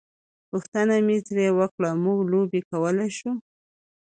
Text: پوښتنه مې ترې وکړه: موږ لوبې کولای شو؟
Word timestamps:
پوښتنه 0.49 0.95
مې 1.05 1.17
ترې 1.27 1.47
وکړه: 1.59 1.89
موږ 2.03 2.19
لوبې 2.31 2.61
کولای 2.71 3.09
شو؟ 3.17 3.31